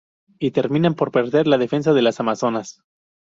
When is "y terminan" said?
0.39-0.95